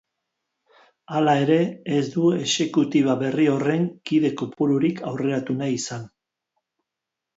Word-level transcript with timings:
Hala 1.17 1.35
ere, 1.41 1.57
ez 1.97 2.07
du 2.15 2.31
exekutiba 2.37 3.17
berri 3.25 3.45
horren 3.51 3.87
kide 4.11 4.33
kopururik 4.41 5.07
aurreratu 5.13 5.59
nahi 5.61 5.77
izan. 5.83 6.13